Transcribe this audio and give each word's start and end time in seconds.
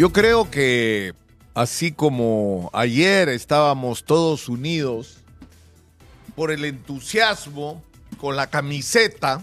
Yo 0.00 0.14
creo 0.14 0.50
que 0.50 1.12
así 1.52 1.92
como 1.92 2.70
ayer 2.72 3.28
estábamos 3.28 4.04
todos 4.04 4.48
unidos 4.48 5.18
por 6.34 6.50
el 6.50 6.64
entusiasmo, 6.64 7.84
con 8.16 8.34
la 8.34 8.46
camiseta, 8.46 9.42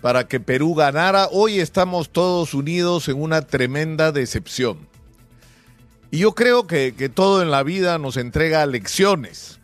para 0.00 0.28
que 0.28 0.38
Perú 0.38 0.76
ganara, 0.76 1.26
hoy 1.32 1.58
estamos 1.58 2.10
todos 2.10 2.54
unidos 2.54 3.08
en 3.08 3.20
una 3.20 3.42
tremenda 3.42 4.12
decepción. 4.12 4.78
Y 6.12 6.18
yo 6.18 6.36
creo 6.36 6.68
que, 6.68 6.94
que 6.96 7.08
todo 7.08 7.42
en 7.42 7.50
la 7.50 7.64
vida 7.64 7.98
nos 7.98 8.16
entrega 8.16 8.64
lecciones 8.64 9.58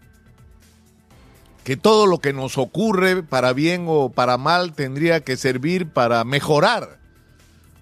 que 1.62 1.76
todo 1.76 2.06
lo 2.06 2.18
que 2.18 2.32
nos 2.32 2.58
ocurre, 2.58 3.22
para 3.22 3.52
bien 3.52 3.84
o 3.86 4.08
para 4.08 4.38
mal, 4.38 4.72
tendría 4.72 5.20
que 5.20 5.36
servir 5.36 5.86
para 5.86 6.24
mejorar, 6.24 6.98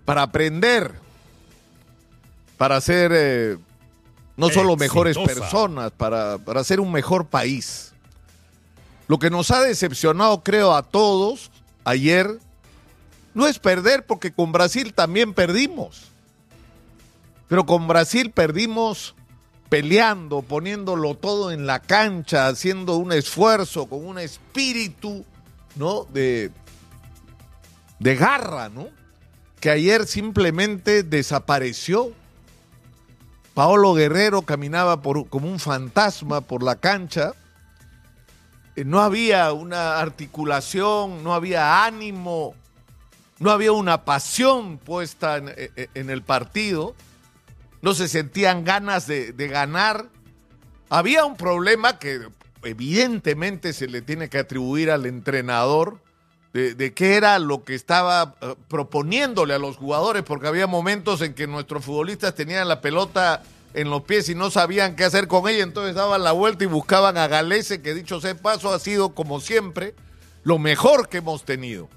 para 0.05 0.21
aprender, 0.21 0.93
para 2.61 2.79
ser 2.82 3.11
eh, 3.14 3.56
no 4.37 4.50
solo 4.50 4.77
mejores 4.77 5.16
personas, 5.16 5.92
para, 5.92 6.37
para 6.37 6.62
ser 6.62 6.78
un 6.78 6.92
mejor 6.92 7.28
país. 7.28 7.95
Lo 9.09 9.18
que 9.18 9.30
nos 9.30 9.51
ha 9.51 9.62
decepcionado, 9.62 10.42
creo, 10.42 10.74
a 10.74 10.82
todos 10.82 11.51
ayer, 11.84 12.38
no 13.32 13.46
es 13.46 13.59
perder, 13.59 14.04
porque 14.04 14.30
con 14.30 14.52
Brasil 14.52 14.92
también 14.92 15.32
perdimos. 15.32 16.09
Pero 17.48 17.65
con 17.65 17.88
Brasil 17.88 18.30
perdimos 18.30 19.15
peleando, 19.70 20.42
poniéndolo 20.42 21.15
todo 21.15 21.52
en 21.52 21.66
la 21.66 21.80
cancha, 21.80 22.46
haciendo 22.46 22.98
un 22.98 23.12
esfuerzo, 23.12 23.87
con 23.87 24.04
un 24.04 24.18
espíritu, 24.18 25.24
¿no? 25.77 26.04
De, 26.12 26.51
de 28.01 28.16
garra, 28.16 28.68
¿no? 28.68 28.88
Que 29.60 29.70
ayer 29.70 30.06
simplemente 30.06 31.02
desapareció. 31.02 32.20
Paolo 33.60 33.92
Guerrero 33.92 34.41
caminaba 34.41 35.02
por, 35.02 35.28
como 35.28 35.46
un 35.46 35.60
fantasma 35.60 36.40
por 36.40 36.62
la 36.62 36.76
cancha. 36.76 37.35
Eh, 38.74 38.87
no 38.87 39.01
había 39.01 39.52
una 39.52 39.98
articulación, 39.98 41.23
no 41.23 41.35
había 41.35 41.85
ánimo, 41.85 42.54
no 43.38 43.51
había 43.51 43.73
una 43.73 44.07
pasión 44.07 44.79
puesta 44.79 45.37
en, 45.37 45.52
en 45.93 46.09
el 46.09 46.23
partido 46.23 46.95
no 47.82 47.93
se 47.93 48.09
sentían 48.09 48.65
ganas 48.65 49.07
de, 49.07 49.32
ganar. 49.48 50.07
Había 50.88 51.26
un 51.26 51.37
problema 51.37 51.98
que 51.98 52.29
evidentemente 52.63 53.74
se 53.74 53.88
le 53.88 54.01
tiene 54.01 54.30
que 54.30 54.38
atribuir 54.38 54.90
al 54.90 55.04
entrenador 55.04 56.01
de, 56.52 56.95
qué 56.95 57.15
era 57.15 57.38
lo 57.38 57.65
que 57.65 57.74
estaba 57.74 58.34
eh, 58.40 58.54
proponiéndole 58.68 59.54
a 59.54 59.59
los 59.59 59.76
jugadores, 59.76 60.24
porque 60.24 60.48
había 60.48 60.66
momentos 60.66 61.20
en 61.23 61.34
que 61.34 61.46
nuestros 61.46 61.84
futbolistas 61.84 62.34
tenían 62.34 62.66
la 62.68 62.80
pelota 62.80 63.42
en 63.73 63.88
los 63.88 64.03
pies 64.03 64.28
y 64.28 64.34
no 64.34 64.50
sabían 64.50 64.97
qué 64.97 65.04
hacer 65.04 65.28
con 65.28 65.48
ella, 65.48 65.62
entonces 65.62 65.94
daban 65.94 66.25
la 66.25 66.32
vuelta 66.32 66.65
y 66.65 66.66
buscaban 66.66 67.16
a 67.16 67.28
Galese, 67.28 67.82
que 67.82 67.94
dicho 67.94 68.20
sea 68.20 68.34
paso, 68.34 68.72
ha 68.72 68.81
sido 68.81 69.15
como 69.15 69.41
siempre 69.41 69.94
lo 70.42 70.59
mejor 70.59 71.09
que 71.09 71.19
hemos 71.19 71.44
tenido. 71.44 71.88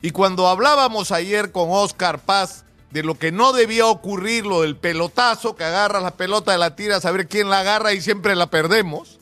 Y 0.00 0.10
cuando 0.10 0.48
hablábamos 0.48 1.12
ayer 1.12 1.52
con 1.52 1.68
Oscar 1.70 2.18
Paz 2.18 2.64
de 2.90 3.04
lo 3.04 3.16
que 3.16 3.30
no 3.30 3.52
debía 3.52 3.86
ocurrir, 3.86 4.44
lo 4.44 4.62
del 4.62 4.76
pelotazo, 4.76 5.54
que 5.54 5.62
agarras 5.62 6.02
la 6.02 6.16
pelota 6.16 6.50
de 6.50 6.58
la 6.58 6.74
tira, 6.74 7.00
saber 7.00 7.28
quién 7.28 7.48
la 7.48 7.60
agarra 7.60 7.92
y 7.92 8.00
siempre 8.00 8.34
la 8.34 8.50
perdemos, 8.50 9.20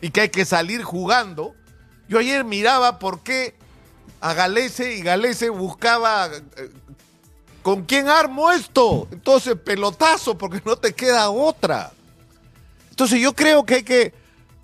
y 0.00 0.10
que 0.10 0.22
hay 0.22 0.28
que 0.30 0.46
salir 0.46 0.82
jugando. 0.82 1.54
Yo 2.08 2.18
ayer 2.18 2.44
miraba 2.44 2.98
por 2.98 3.22
qué 3.22 3.54
a 4.22 4.34
Galese 4.34 4.94
y 4.94 5.02
Galese 5.02 5.50
buscaba 5.50 6.30
eh, 6.56 6.70
con 7.60 7.82
quién 7.82 8.08
armo 8.08 8.52
esto. 8.52 9.08
Entonces, 9.10 9.56
pelotazo, 9.56 10.38
porque 10.38 10.62
no 10.64 10.76
te 10.76 10.94
queda 10.94 11.28
otra. 11.28 11.92
Entonces, 12.90 13.20
yo 13.20 13.34
creo 13.34 13.66
que 13.66 13.74
hay 13.74 13.82
que 13.82 14.14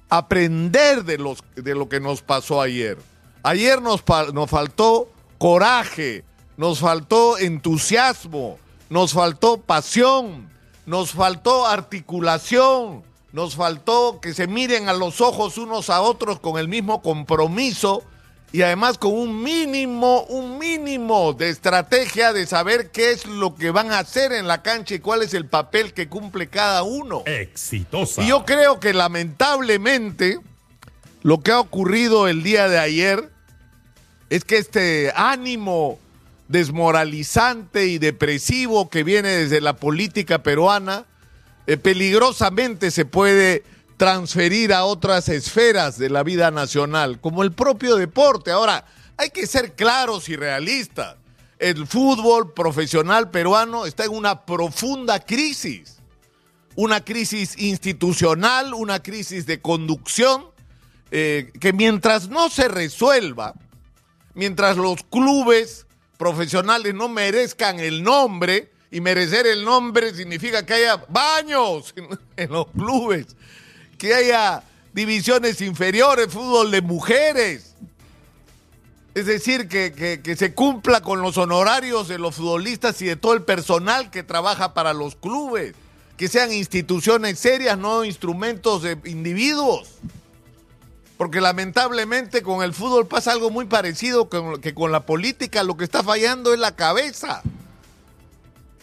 aprender 0.08 1.04
de, 1.04 1.18
de 1.56 1.74
lo 1.74 1.88
que 1.88 1.98
nos 1.98 2.22
pasó 2.22 2.62
ayer. 2.62 2.98
Ayer 3.42 3.82
nos, 3.82 4.04
nos 4.32 4.48
faltó 4.48 5.08
coraje, 5.38 6.24
nos 6.56 6.78
faltó 6.78 7.36
entusiasmo, 7.36 8.58
nos 8.88 9.12
faltó 9.12 9.60
pasión, 9.60 10.48
nos 10.86 11.10
faltó 11.10 11.66
articulación, 11.66 13.02
nos 13.32 13.56
faltó 13.56 14.20
que 14.20 14.34
se 14.34 14.46
miren 14.46 14.88
a 14.88 14.92
los 14.92 15.20
ojos 15.20 15.58
unos 15.58 15.90
a 15.90 16.00
otros 16.00 16.38
con 16.38 16.58
el 16.58 16.68
mismo 16.68 17.02
compromiso 17.02 18.04
y 18.50 18.62
además 18.62 18.96
con 18.96 19.12
un 19.12 19.42
mínimo, 19.42 20.22
un 20.24 20.58
mínimo 20.58 21.34
de 21.34 21.50
estrategia 21.50 22.32
de 22.32 22.46
saber 22.46 22.90
qué 22.90 23.12
es 23.12 23.26
lo 23.26 23.54
que 23.54 23.70
van 23.70 23.92
a 23.92 23.98
hacer 23.98 24.32
en 24.32 24.46
la 24.46 24.62
cancha 24.62 24.94
y 24.94 25.00
cuál 25.00 25.22
es 25.22 25.34
el 25.34 25.46
papel 25.46 25.92
que 25.92 26.08
cumple 26.08 26.48
cada 26.48 26.82
uno. 26.82 27.22
Exitosa. 27.26 28.22
Y 28.22 28.28
yo 28.28 28.44
creo 28.46 28.80
que 28.80 28.94
lamentablemente 28.94 30.38
lo 31.22 31.40
que 31.40 31.52
ha 31.52 31.60
ocurrido 31.60 32.26
el 32.26 32.42
día 32.42 32.68
de 32.68 32.78
ayer 32.78 33.30
es 34.30 34.44
que 34.44 34.56
este 34.56 35.12
ánimo 35.14 35.98
desmoralizante 36.48 37.86
y 37.86 37.98
depresivo 37.98 38.88
que 38.88 39.04
viene 39.04 39.28
desde 39.28 39.60
la 39.60 39.76
política 39.76 40.42
peruana, 40.42 41.04
eh, 41.66 41.76
peligrosamente 41.76 42.90
se 42.90 43.04
puede 43.04 43.62
transferir 43.98 44.72
a 44.72 44.84
otras 44.84 45.28
esferas 45.28 45.98
de 45.98 46.08
la 46.08 46.22
vida 46.22 46.50
nacional, 46.50 47.20
como 47.20 47.42
el 47.42 47.52
propio 47.52 47.96
deporte. 47.96 48.50
Ahora, 48.50 48.86
hay 49.18 49.28
que 49.28 49.46
ser 49.46 49.74
claros 49.74 50.30
y 50.30 50.36
realistas. 50.36 51.16
El 51.58 51.86
fútbol 51.86 52.54
profesional 52.54 53.30
peruano 53.30 53.84
está 53.84 54.04
en 54.04 54.12
una 54.12 54.46
profunda 54.46 55.20
crisis, 55.20 55.98
una 56.76 57.04
crisis 57.04 57.58
institucional, 57.58 58.72
una 58.72 59.02
crisis 59.02 59.44
de 59.44 59.60
conducción, 59.60 60.46
eh, 61.10 61.50
que 61.60 61.72
mientras 61.72 62.28
no 62.28 62.48
se 62.48 62.68
resuelva, 62.68 63.54
mientras 64.34 64.76
los 64.76 65.02
clubes 65.02 65.86
profesionales 66.16 66.94
no 66.94 67.08
merezcan 67.08 67.80
el 67.80 68.02
nombre, 68.02 68.70
y 68.90 69.00
merecer 69.00 69.46
el 69.46 69.64
nombre 69.64 70.14
significa 70.14 70.64
que 70.64 70.74
haya 70.74 71.04
baños 71.08 71.94
en, 72.36 72.50
los 72.50 72.66
clubes, 72.68 73.36
que 73.98 74.14
haya 74.14 74.62
divisiones 74.94 75.60
inferiores, 75.60 76.32
fútbol 76.32 76.70
de 76.70 76.80
mujeres. 76.80 77.74
Es 79.14 79.26
decir, 79.26 79.68
que, 79.68 80.20
que, 80.22 80.36
se 80.36 80.54
cumpla 80.54 81.00
con 81.00 81.22
los 81.22 81.36
honorarios 81.38 82.06
de 82.06 82.18
los 82.18 82.36
futbolistas 82.36 83.02
y 83.02 83.06
de 83.06 83.16
todo 83.16 83.34
el 83.34 83.42
personal 83.42 84.10
que 84.10 84.22
trabaja 84.22 84.74
para 84.74 84.92
los 84.92 85.16
clubes. 85.16 85.74
Que 86.16 86.28
sean 86.28 86.52
instituciones 86.52 87.38
serias, 87.38 87.76
no 87.76 88.04
instrumentos 88.04 88.82
de 88.82 88.96
individuos. 89.04 89.88
Porque 91.16 91.40
lamentablemente 91.40 92.42
con 92.42 92.62
el 92.62 92.72
fútbol 92.72 93.08
pasa 93.08 93.32
algo 93.32 93.50
muy 93.50 93.66
parecido 93.66 94.28
que 94.28 94.74
con 94.74 94.92
la 94.92 95.04
política. 95.04 95.64
Lo 95.64 95.76
que 95.76 95.84
está 95.84 96.04
fallando 96.04 96.52
es 96.54 96.60
la 96.60 96.76
cabeza. 96.76 97.42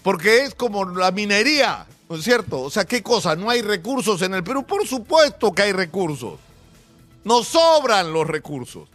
Porque 0.03 0.43
es 0.43 0.53
como 0.53 0.85
la 0.85 1.11
minería, 1.11 1.87
¿no 2.09 2.15
es 2.15 2.23
cierto? 2.23 2.61
O 2.61 2.69
sea, 2.69 2.85
¿qué 2.85 3.01
cosa? 3.01 3.35
¿No 3.35 3.49
hay 3.49 3.61
recursos 3.61 4.21
en 4.21 4.33
el 4.33 4.43
Perú? 4.43 4.65
Por 4.65 4.87
supuesto 4.87 5.53
que 5.53 5.63
hay 5.63 5.71
recursos. 5.71 6.39
Nos 7.23 7.47
sobran 7.47 8.13
los 8.13 8.27
recursos. 8.27 8.87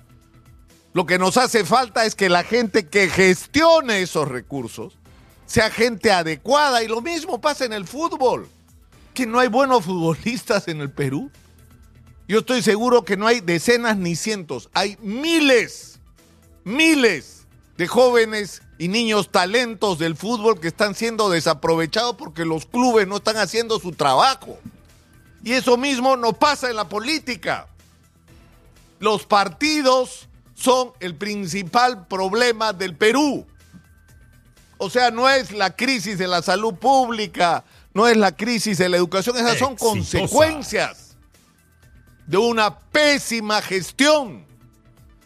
Lo 0.92 1.06
que 1.06 1.18
nos 1.18 1.36
hace 1.36 1.64
falta 1.64 2.04
es 2.04 2.14
que 2.14 2.28
la 2.28 2.42
gente 2.42 2.88
que 2.88 3.08
gestione 3.08 4.02
esos 4.02 4.28
recursos 4.28 4.94
sea 5.46 5.70
gente 5.70 6.12
adecuada. 6.12 6.82
Y 6.82 6.88
lo 6.88 7.00
mismo 7.00 7.40
pasa 7.40 7.64
en 7.64 7.72
el 7.72 7.86
fútbol. 7.86 8.48
Que 9.14 9.26
no 9.26 9.38
hay 9.38 9.48
buenos 9.48 9.84
futbolistas 9.84 10.68
en 10.68 10.80
el 10.80 10.90
Perú. 10.90 11.30
Yo 12.30 12.38
estoy 12.38 12.62
seguro 12.62 13.04
que 13.04 13.16
no 13.16 13.26
hay 13.26 13.40
decenas 13.40 13.96
ni 13.96 14.14
cientos, 14.14 14.70
hay 14.72 14.96
miles, 15.02 15.98
miles 16.62 17.39
de 17.80 17.88
jóvenes 17.88 18.60
y 18.76 18.88
niños 18.88 19.30
talentos 19.30 19.98
del 19.98 20.14
fútbol 20.14 20.60
que 20.60 20.68
están 20.68 20.94
siendo 20.94 21.30
desaprovechados 21.30 22.14
porque 22.14 22.44
los 22.44 22.66
clubes 22.66 23.08
no 23.08 23.16
están 23.16 23.38
haciendo 23.38 23.80
su 23.80 23.92
trabajo. 23.92 24.58
Y 25.42 25.52
eso 25.52 25.78
mismo 25.78 26.14
no 26.14 26.34
pasa 26.34 26.68
en 26.68 26.76
la 26.76 26.90
política. 26.90 27.68
Los 28.98 29.24
partidos 29.24 30.28
son 30.54 30.92
el 31.00 31.14
principal 31.14 32.06
problema 32.06 32.74
del 32.74 32.94
Perú. 32.94 33.46
O 34.76 34.90
sea, 34.90 35.10
no 35.10 35.30
es 35.30 35.50
la 35.50 35.74
crisis 35.74 36.18
de 36.18 36.28
la 36.28 36.42
salud 36.42 36.74
pública, 36.74 37.64
no 37.94 38.06
es 38.06 38.18
la 38.18 38.36
crisis 38.36 38.76
de 38.76 38.90
la 38.90 38.98
educación, 38.98 39.38
esas 39.38 39.56
son 39.56 39.74
consecuencias 39.74 41.16
de 42.26 42.36
una 42.36 42.78
pésima 42.78 43.62
gestión, 43.62 44.44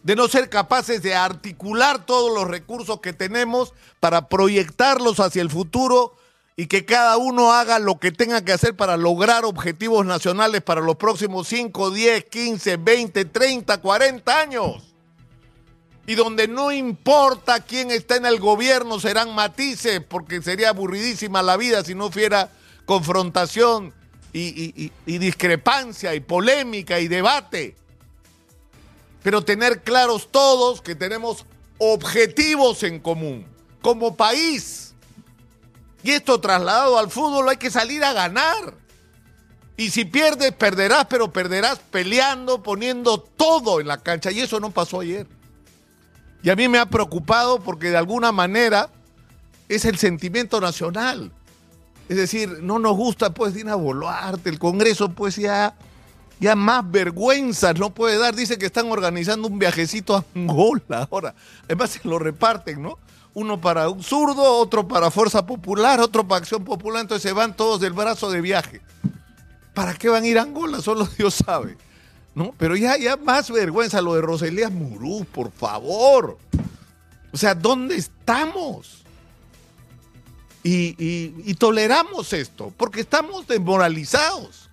de 0.04 0.14
no 0.14 0.28
ser 0.28 0.50
capaces 0.50 1.02
de 1.02 1.14
articular 1.14 2.04
todos 2.04 2.32
los 2.32 2.46
recursos 2.46 3.00
que 3.00 3.14
tenemos 3.14 3.72
para 4.00 4.28
proyectarlos 4.28 5.18
hacia 5.18 5.42
el 5.42 5.50
futuro 5.50 6.14
y 6.56 6.66
que 6.66 6.84
cada 6.84 7.16
uno 7.16 7.52
haga 7.52 7.78
lo 7.78 7.98
que 7.98 8.12
tenga 8.12 8.44
que 8.44 8.52
hacer 8.52 8.76
para 8.76 8.98
lograr 8.98 9.46
objetivos 9.46 10.04
nacionales 10.04 10.62
para 10.62 10.82
los 10.82 10.96
próximos 10.96 11.48
5, 11.48 11.90
10, 11.90 12.24
15, 12.26 12.76
20, 12.76 13.24
30, 13.24 13.80
40 13.80 14.40
años. 14.40 14.94
y 16.06 16.16
donde 16.16 16.48
no 16.48 16.70
importa 16.70 17.60
quién 17.60 17.90
está 17.90 18.16
en 18.16 18.26
el 18.26 18.38
gobierno, 18.38 19.00
serán 19.00 19.34
matices, 19.34 20.02
porque 20.06 20.42
sería 20.42 20.68
aburridísima 20.68 21.42
la 21.42 21.56
vida 21.56 21.82
si 21.82 21.94
no 21.94 22.10
fuera 22.10 22.50
confrontación 22.84 23.94
y, 24.34 24.92
discrepancia 25.06 26.14
y 26.14 26.20
polémica 26.20 27.00
y 27.00 27.08
debate. 27.08 27.74
Pero 29.24 29.42
tener 29.42 29.82
claros 29.82 30.30
todos 30.30 30.82
que 30.82 30.94
tenemos 30.94 31.46
objetivos 31.78 32.82
en 32.82 33.00
común 33.00 33.46
como 33.80 34.14
país. 34.14 34.94
Y 36.02 36.10
esto 36.10 36.38
trasladado 36.40 36.98
al 36.98 37.10
fútbol 37.10 37.48
hay 37.48 37.56
que 37.56 37.70
salir 37.70 38.04
a 38.04 38.12
ganar. 38.12 38.74
Y 39.78 39.90
si 39.90 40.04
pierdes, 40.04 40.52
perderás, 40.52 41.06
pero 41.06 41.32
perderás 41.32 41.78
peleando, 41.90 42.62
poniendo 42.62 43.18
todo 43.18 43.80
en 43.80 43.88
la 43.88 43.96
cancha. 43.96 44.30
Y 44.30 44.40
eso 44.40 44.60
no 44.60 44.70
pasó 44.70 45.00
ayer. 45.00 45.26
Y 46.42 46.50
a 46.50 46.54
mí 46.54 46.68
me 46.68 46.78
ha 46.78 46.84
preocupado 46.84 47.60
porque 47.60 47.88
de 47.88 47.96
alguna 47.96 48.30
manera 48.30 48.90
es 49.70 49.86
el 49.86 49.96
sentimiento 49.96 50.60
nacional. 50.60 51.32
Es 52.10 52.18
decir, 52.18 52.58
no 52.60 52.78
nos 52.78 52.94
gusta 52.94 53.32
pues 53.32 53.54
Dina 53.54 53.74
Boluarte, 53.74 54.50
el 54.50 54.58
Congreso 54.58 55.08
pues 55.12 55.36
ya, 55.36 55.74
ya 56.40 56.56
más 56.56 56.90
vergüenza 56.90 57.72
no 57.72 57.94
puede 57.94 58.18
dar. 58.18 58.34
Dice 58.34 58.58
que 58.58 58.66
están 58.66 58.90
organizando 58.90 59.48
un 59.48 59.58
viajecito 59.58 60.16
a 60.16 60.24
Angola 60.34 61.08
ahora. 61.10 61.34
Además 61.64 61.90
se 61.90 62.08
lo 62.08 62.18
reparten, 62.18 62.82
¿no? 62.82 62.98
Uno 63.34 63.60
para 63.60 63.88
un 63.88 64.02
zurdo, 64.02 64.42
otro 64.58 64.86
para 64.86 65.10
Fuerza 65.10 65.44
Popular, 65.44 66.00
otro 66.00 66.26
para 66.26 66.38
Acción 66.38 66.64
Popular, 66.64 67.02
entonces 67.02 67.28
se 67.28 67.32
van 67.32 67.56
todos 67.56 67.80
del 67.80 67.92
brazo 67.92 68.30
de 68.30 68.40
viaje. 68.40 68.80
¿Para 69.74 69.94
qué 69.94 70.08
van 70.08 70.22
a 70.22 70.26
ir 70.26 70.38
a 70.38 70.42
Angola? 70.42 70.80
Solo 70.80 71.06
Dios 71.18 71.34
sabe. 71.34 71.76
¿no? 72.34 72.54
Pero 72.58 72.76
ya, 72.76 72.96
ya 72.96 73.16
más 73.16 73.50
vergüenza 73.50 74.00
lo 74.00 74.14
de 74.14 74.22
Roselías 74.22 74.72
Murú, 74.72 75.24
por 75.32 75.52
favor. 75.52 76.38
O 77.32 77.36
sea, 77.36 77.54
¿dónde 77.54 77.96
estamos? 77.96 79.02
Y, 80.66 81.54
toleramos 81.56 82.32
esto, 82.32 82.72
porque 82.76 83.00
estamos 83.00 83.46
desmoralizados. 83.46 84.70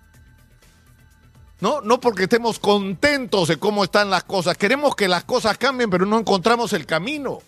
¿No? 1.62 1.80
no 1.80 2.00
porque 2.00 2.24
estemos 2.24 2.58
contentos 2.58 3.46
de 3.46 3.56
cómo 3.56 3.84
están 3.84 4.10
las 4.10 4.24
cosas. 4.24 4.58
Queremos 4.58 4.96
que 4.96 5.06
las 5.06 5.22
cosas 5.22 5.56
cambien, 5.58 5.90
pero 5.90 6.06
no 6.06 6.18
encontramos 6.18 6.72
el 6.72 6.86
camino. 6.86 7.38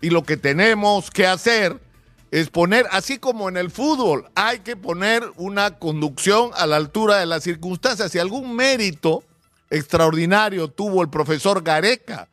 Y 0.00 0.10
lo 0.10 0.22
que 0.22 0.36
tenemos 0.36 1.10
que 1.10 1.26
hacer 1.26 1.80
es 2.30 2.48
poner, 2.48 2.86
así 2.92 3.18
como 3.18 3.48
en 3.48 3.56
el 3.56 3.72
fútbol, 3.72 4.30
hay 4.36 4.60
que 4.60 4.76
poner 4.76 5.24
una 5.34 5.80
conducción 5.80 6.52
a 6.54 6.64
la 6.64 6.76
altura 6.76 7.16
de 7.16 7.26
las 7.26 7.42
circunstancias. 7.42 8.12
Si 8.12 8.20
algún 8.20 8.54
mérito 8.54 9.24
extraordinario 9.68 10.68
tuvo 10.68 11.02
el 11.02 11.10
profesor 11.10 11.64
Gareca 11.64 12.28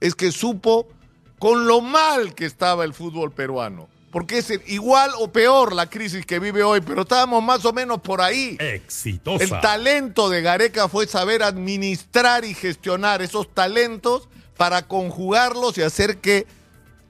es 0.00 0.14
que 0.14 0.32
supo 0.32 0.88
con 1.38 1.66
lo 1.66 1.82
mal 1.82 2.34
que 2.34 2.46
estaba 2.46 2.84
el 2.84 2.94
fútbol 2.94 3.30
peruano. 3.30 3.88
Porque 4.12 4.38
es 4.38 4.52
igual 4.66 5.10
o 5.18 5.32
peor 5.32 5.72
la 5.72 5.88
crisis 5.88 6.26
que 6.26 6.38
vive 6.38 6.62
hoy, 6.62 6.82
pero 6.82 7.02
estábamos 7.02 7.42
más 7.42 7.64
o 7.64 7.72
menos 7.72 8.02
por 8.02 8.20
ahí. 8.20 8.58
Exitosa. 8.60 9.42
El 9.42 9.50
talento 9.62 10.28
de 10.28 10.42
Gareca 10.42 10.86
fue 10.86 11.06
saber 11.06 11.42
administrar 11.42 12.44
y 12.44 12.52
gestionar 12.52 13.22
esos 13.22 13.52
talentos 13.52 14.28
para 14.58 14.86
conjugarlos 14.86 15.78
y 15.78 15.82
hacer 15.82 16.18
que 16.18 16.46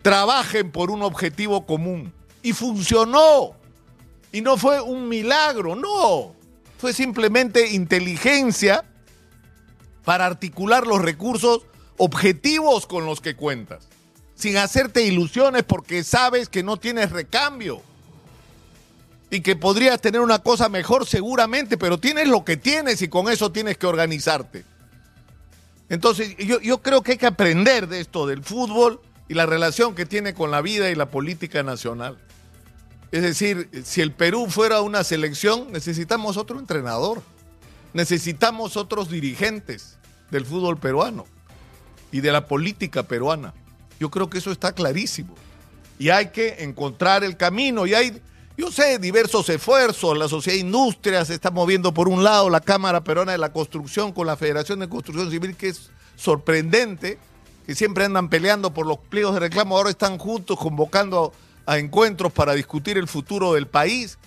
trabajen 0.01 0.71
por 0.71 0.93
un 0.93 1.03
objetivo 1.03 1.67
común. 1.67 2.15
Y 2.41 2.53
funcionó. 2.53 3.57
Y 4.31 4.41
no 4.41 4.57
fue 4.57 4.81
un 4.81 5.09
milagro, 5.09 5.75
no. 5.75 6.37
Fue 6.79 6.93
simplemente 6.93 7.73
inteligencia 7.73 8.85
para 10.05 10.27
articular 10.27 10.87
los 10.87 11.03
recursos 11.03 11.63
objetivos 11.97 12.87
con 12.87 13.07
los 13.07 13.21
que 13.21 13.35
cuentas, 13.35 13.89
sin 14.35 14.57
hacerte 14.57 15.03
ilusiones 15.03 15.63
porque 15.63 16.05
sabes 16.05 16.49
que 16.49 16.63
no 16.63 16.77
tienes 16.77 17.11
recambio 17.11 17.83
y 19.31 19.41
que 19.41 19.57
podrías 19.57 20.01
tener 20.01 20.21
una 20.21 20.41
cosa 20.41 20.69
mejor 20.69 21.07
seguramente, 21.07 21.79
pero 21.79 21.99
tienes 21.99 22.29
lo 22.29 22.45
que 22.45 22.57
tienes 22.57 23.01
y 23.03 23.09
con 23.09 23.31
eso 23.31 23.51
tienes 23.51 23.79
que 23.79 23.87
organizarte. 23.87 24.65
Entonces, 25.89 26.37
yo, 26.39 26.61
yo 26.61 26.83
creo 26.83 27.03
que 27.03 27.13
hay 27.13 27.19
que 27.19 27.27
aprender 27.27 27.89
de 27.89 28.01
esto, 28.01 28.27
del 28.27 28.43
fútbol 28.43 29.01
y 29.29 29.35
la 29.35 29.47
relación 29.47 29.95
que 29.95 30.07
tiene 30.07 30.35
con 30.35 30.51
la 30.51 30.61
vida 30.61 30.91
y 30.91 30.95
la 30.95 31.11
política 31.11 31.63
nacional. 31.63 32.19
Es 33.13 33.23
decir, 33.23 33.69
si 33.85 34.01
el 34.01 34.13
Perú 34.13 34.47
fuera 34.49 34.81
una 34.81 35.05
selección, 35.05 35.71
necesitamos 35.71 36.39
otro 36.39 36.59
entrenador. 36.59 37.23
Necesitamos 37.93 38.79
otros 38.79 39.11
dirigentes 39.11 39.99
del 40.31 40.47
fútbol 40.47 40.79
peruano 40.79 41.27
y 42.11 42.21
de 42.21 42.33
la 42.33 42.47
política 42.47 43.03
peruana. 43.03 43.53
Yo 44.01 44.11
creo 44.11 44.29
que 44.29 44.39
eso 44.39 44.51
está 44.51 44.73
clarísimo. 44.73 45.35
Y 45.99 46.11
hay 46.11 46.31
que 46.31 46.65
encontrar 46.65 47.23
el 47.25 47.37
camino. 47.37 47.87
Y 47.87 47.95
hay, 47.95 48.21
yo 48.57 48.73
sé, 48.73 48.99
diversos 48.99 49.49
esfuerzos. 49.49 50.19
La 50.19 50.29
sociedad 50.29 50.57
de 50.57 50.61
industria 50.61 51.25
se 51.25 51.35
está 51.35 51.51
moviendo 51.51 51.95
por 51.95 52.09
un 52.09 52.25
lado, 52.25 52.51
la 52.51 52.61
Cámara 52.61 53.05
Peruana 53.05 53.33
de 53.33 53.39
la 53.39 53.53
Construcción 53.53 54.13
con 54.13 54.27
la 54.27 54.37
Federación 54.37 54.81
de 54.81 54.89
Construcción 54.89 55.31
Civil, 55.31 55.57
que 55.57 55.69
es 55.69 55.91
sorprendente, 56.17 57.19
que 57.67 57.75
siempre 57.75 58.05
andan 58.05 58.29
peleando 58.29 58.75
por 58.75 58.87
los 58.87 58.99
pliegos 58.99 59.35
de 59.35 59.41
reclamo. 59.41 59.77
Ahora 59.77 59.91
están 59.91 60.19
juntos 60.19 60.59
convocando 60.59 61.33
a 61.67 61.79
encuentros 61.79 62.33
para 62.33 62.55
discutir 62.55 62.99
el 62.99 63.09
futuro 63.09 63.55
del 63.55 63.67
país. 63.67 64.19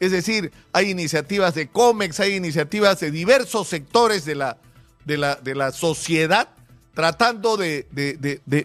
Es 0.00 0.12
decir, 0.12 0.52
hay 0.72 0.90
iniciativas 0.90 1.54
de 1.54 1.68
COMEX, 1.68 2.20
hay 2.20 2.34
iniciativas 2.34 3.00
de 3.00 3.10
diversos 3.10 3.68
sectores 3.68 4.24
de 4.24 4.34
la, 4.34 4.58
de 5.04 5.16
la, 5.16 5.36
de 5.36 5.54
la 5.54 5.72
sociedad 5.72 6.48
tratando 6.94 7.56
de, 7.56 7.86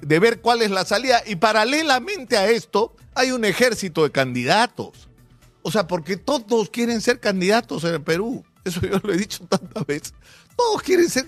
ver 0.01 0.41
cuál 0.41 0.61
es 0.61 0.71
la 0.71 0.85
salida. 0.85 1.21
Y 1.25 1.35
paralelamente 1.35 2.37
a 2.37 2.49
esto, 2.49 2.95
hay 3.13 3.31
un 3.31 3.45
ejército 3.45 4.03
de 4.03 4.11
candidatos. 4.11 5.09
O 5.61 5.71
sea, 5.71 5.87
porque 5.87 6.17
todos 6.17 6.69
quieren 6.69 7.01
ser 7.01 7.19
candidatos 7.19 7.83
en 7.83 7.95
el 7.95 8.01
Perú. 8.01 8.43
Eso 8.63 8.81
yo 8.81 8.99
lo 9.03 9.13
he 9.13 9.17
dicho 9.17 9.45
tantas 9.47 9.85
veces. 9.85 10.13
Todos 10.55 10.81
quieren 10.81 11.09
ser... 11.09 11.25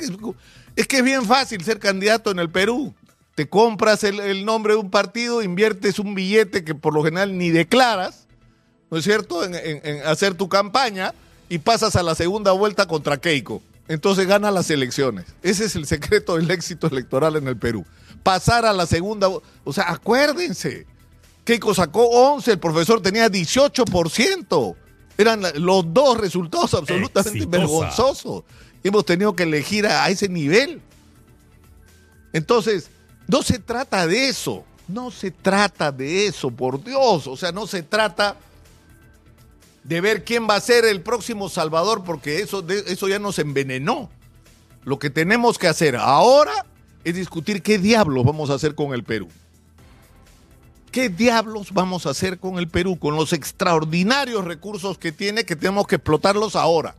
Es 0.75 0.87
que 0.87 0.97
es 0.97 1.03
bien 1.03 1.25
fácil 1.25 1.63
ser 1.63 1.79
candidato 1.79 2.31
en 2.31 2.39
el 2.39 2.49
Perú. 2.49 2.93
Te 3.35 3.47
compras 3.47 4.03
el 4.03 4.45
nombre 4.45 4.73
de 4.73 4.79
un 4.79 4.89
partido, 4.89 5.41
inviertes 5.41 5.99
un 5.99 6.15
billete 6.15 6.63
que 6.63 6.75
por 6.75 6.93
lo 6.93 7.03
general 7.03 7.37
ni 7.37 7.49
declaras 7.49 8.27
¿no 8.91 8.97
es 8.97 9.05
cierto?, 9.05 9.43
en, 9.45 10.05
hacer 10.05 10.35
tu 10.35 10.49
campaña 10.49 11.13
y 11.49 11.57
pasas 11.57 11.95
a 11.95 12.03
la 12.03 12.13
segunda 12.13 12.51
vuelta 12.51 12.87
contra 12.87 13.17
Keiko. 13.17 13.63
Entonces 13.87 14.27
gana 14.27 14.51
las 14.51 14.69
elecciones. 14.69 15.25
Ese 15.41 15.65
es 15.65 15.75
el 15.75 15.85
secreto 15.85 16.37
del 16.37 16.49
éxito 16.49 16.87
electoral 16.87 17.35
en 17.35 17.47
el 17.47 17.57
Perú. 17.57 17.85
Pasar 18.23 18.65
a 18.65 18.73
la 18.73 18.85
segunda, 18.85 19.27
o 19.27 19.73
sea, 19.73 19.91
acuérdense. 19.91 20.85
Keiko 21.43 21.73
sacó 21.73 22.05
11, 22.33 22.51
el 22.51 22.59
profesor 22.59 23.01
tenía 23.01 23.27
18%. 23.29 24.75
Eran 25.17 25.41
los 25.55 25.93
dos 25.93 26.17
resultados 26.17 26.73
absolutamente 26.73 27.45
vergonzosos. 27.45 28.43
Hemos 28.83 29.05
tenido 29.05 29.35
que 29.35 29.43
elegir 29.43 29.85
a 29.87 30.09
ese 30.09 30.29
nivel. 30.29 30.81
Entonces, 32.33 32.89
no 33.27 33.43
se 33.43 33.59
trata 33.59 34.07
de 34.07 34.29
eso. 34.29 34.63
No 34.87 35.11
se 35.11 35.31
trata 35.31 35.91
de 35.91 36.27
eso, 36.27 36.51
por 36.51 36.83
Dios. 36.83 37.27
O 37.27 37.37
sea, 37.37 37.51
no 37.51 37.67
se 37.67 37.83
trata 37.83 38.35
de 39.83 40.01
ver 40.01 40.23
quién 40.23 40.47
va 40.49 40.55
a 40.55 40.61
ser 40.61 40.85
el 40.85 41.01
próximo 41.01 41.49
Salvador, 41.49 42.03
porque 42.03 42.39
eso, 42.39 42.65
eso 42.67 43.07
ya 43.07 43.19
nos 43.19 43.39
envenenó. 43.39 44.09
Lo 44.83 44.99
que 44.99 45.09
tenemos 45.09 45.57
que 45.57 45.67
hacer 45.67 45.95
ahora 45.95 46.65
es 47.03 47.15
discutir 47.15 47.61
qué 47.61 47.77
diablos 47.77 48.25
vamos 48.25 48.49
a 48.49 48.55
hacer 48.55 48.75
con 48.75 48.93
el 48.93 49.03
Perú. 49.03 49.27
¿Qué 50.91 51.07
diablos 51.09 51.71
vamos 51.71 52.05
a 52.05 52.09
hacer 52.09 52.37
con 52.37 52.57
el 52.57 52.67
Perú? 52.67 52.99
Con 52.99 53.15
los 53.15 53.31
extraordinarios 53.31 54.43
recursos 54.43 54.97
que 54.97 55.11
tiene, 55.11 55.45
que 55.45 55.55
tenemos 55.55 55.87
que 55.87 55.95
explotarlos 55.95 56.55
ahora. 56.55 56.95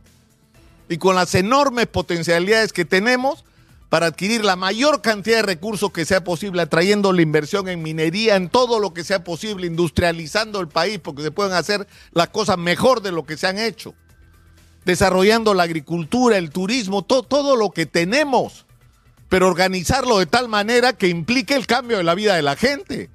Y 0.89 0.97
con 0.97 1.15
las 1.15 1.35
enormes 1.35 1.87
potencialidades 1.87 2.73
que 2.73 2.85
tenemos 2.85 3.45
para 3.93 4.07
adquirir 4.07 4.43
la 4.43 4.55
mayor 4.55 5.03
cantidad 5.03 5.35
de 5.35 5.41
recursos 5.43 5.91
que 5.91 6.03
sea 6.03 6.23
posible, 6.23 6.63
atrayendo 6.63 7.13
la 7.13 7.21
inversión 7.21 7.69
en 7.69 7.83
minería, 7.83 8.35
en 8.37 8.49
todo 8.49 8.79
lo 8.79 8.91
que 8.91 9.03
sea 9.03 9.23
posible, 9.23 9.67
industrializando 9.67 10.59
el 10.61 10.67
país, 10.67 10.97
porque 10.97 11.21
se 11.21 11.29
pueden 11.29 11.53
hacer 11.53 11.87
las 12.11 12.29
cosas 12.29 12.57
mejor 12.57 13.03
de 13.03 13.11
lo 13.11 13.23
que 13.23 13.37
se 13.37 13.45
han 13.45 13.59
hecho, 13.59 13.93
desarrollando 14.83 15.53
la 15.53 15.61
agricultura, 15.61 16.39
el 16.39 16.49
turismo, 16.49 17.03
todo 17.03 17.55
lo 17.55 17.69
que 17.69 17.85
tenemos, 17.85 18.65
pero 19.29 19.47
organizarlo 19.47 20.17
de 20.17 20.25
tal 20.25 20.49
manera 20.49 20.93
que 20.93 21.07
implique 21.07 21.53
el 21.53 21.67
cambio 21.67 21.97
de 21.97 22.03
la 22.03 22.15
vida 22.15 22.35
de 22.35 22.41
la 22.41 22.55
gente. 22.55 23.11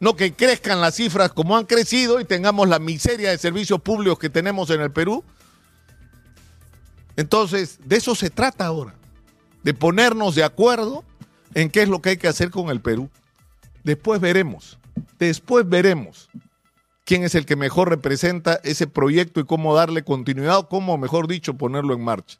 No 0.00 0.16
que 0.16 0.32
crezcan 0.32 0.80
las 0.80 0.94
cifras 0.94 1.34
como 1.34 1.54
han 1.54 1.66
crecido 1.66 2.18
y 2.18 2.24
tengamos 2.24 2.66
la 2.66 2.78
miseria 2.78 3.28
de 3.28 3.36
servicios 3.36 3.82
públicos 3.82 4.18
que 4.18 4.30
tenemos 4.30 4.70
en 4.70 4.80
el 4.80 4.90
Perú. 4.90 5.22
Entonces, 7.14 7.78
de 7.84 7.96
eso 7.96 8.14
se 8.14 8.30
trata 8.30 8.64
ahora 8.64 8.94
de 9.64 9.74
ponernos 9.74 10.34
de 10.34 10.44
acuerdo 10.44 11.04
en 11.54 11.70
qué 11.70 11.82
es 11.82 11.88
lo 11.88 12.00
que 12.00 12.10
hay 12.10 12.16
que 12.16 12.28
hacer 12.28 12.50
con 12.50 12.68
el 12.70 12.80
Perú. 12.80 13.10
Después 13.82 14.20
veremos, 14.20 14.78
después 15.18 15.68
veremos 15.68 16.30
quién 17.04 17.24
es 17.24 17.34
el 17.34 17.46
que 17.46 17.56
mejor 17.56 17.88
representa 17.88 18.60
ese 18.62 18.86
proyecto 18.86 19.40
y 19.40 19.44
cómo 19.44 19.74
darle 19.74 20.04
continuidad 20.04 20.58
o 20.58 20.68
cómo, 20.68 20.96
mejor 20.96 21.28
dicho, 21.28 21.54
ponerlo 21.54 21.94
en 21.94 22.02
marcha. 22.02 22.38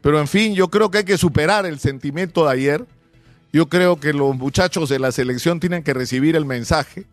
Pero 0.00 0.20
en 0.20 0.28
fin, 0.28 0.54
yo 0.54 0.68
creo 0.68 0.90
que 0.90 0.98
hay 0.98 1.04
que 1.04 1.18
superar 1.18 1.66
el 1.66 1.80
sentimiento 1.80 2.44
de 2.44 2.52
ayer 2.52 2.86
Yo 3.52 3.68
creo 3.68 3.98
que 3.98 4.12
los 4.12 4.36
muchachos 4.36 4.88
de 4.88 4.98
la 4.98 5.10
selección 5.10 5.58
tienen 5.58 5.82
que 5.82 5.94
recibir 5.94 6.36
el 6.36 6.44
mensaje. 6.44 7.06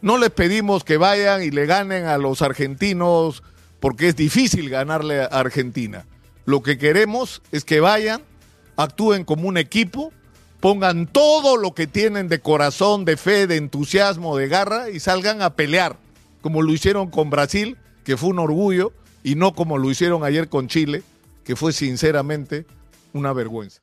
No 0.00 0.16
les 0.16 0.30
pedimos 0.30 0.84
que 0.84 0.96
vayan 0.96 1.42
y 1.42 1.50
le 1.50 1.66
ganen 1.66 2.06
a 2.06 2.18
los 2.18 2.40
argentinos 2.40 3.42
porque 3.80 4.08
es 4.08 4.16
difícil 4.16 4.70
ganarle 4.70 5.22
a 5.22 5.26
Argentina. 5.26 6.06
Lo 6.44 6.62
que 6.62 6.78
queremos 6.78 7.42
es 7.50 7.64
que 7.64 7.80
vayan, 7.80 8.22
actúen 8.76 9.24
como 9.24 9.48
un 9.48 9.56
equipo, 9.56 10.12
pongan 10.60 11.06
todo 11.06 11.56
lo 11.56 11.74
que 11.74 11.86
tienen 11.86 12.28
de 12.28 12.40
corazón, 12.40 13.04
de 13.04 13.16
fe, 13.16 13.46
de 13.46 13.56
entusiasmo, 13.56 14.36
de 14.36 14.48
garra 14.48 14.90
y 14.90 15.00
salgan 15.00 15.42
a 15.42 15.54
pelear, 15.54 15.96
como 16.40 16.62
lo 16.62 16.72
hicieron 16.72 17.10
con 17.10 17.30
Brasil, 17.30 17.76
que 18.04 18.16
fue 18.16 18.30
un 18.30 18.38
orgullo, 18.38 18.92
y 19.22 19.34
no 19.34 19.54
como 19.54 19.78
lo 19.78 19.90
hicieron 19.90 20.24
ayer 20.24 20.48
con 20.48 20.68
Chile, 20.68 21.02
que 21.44 21.56
fue 21.56 21.72
sinceramente 21.72 22.66
una 23.12 23.32
vergüenza. 23.32 23.80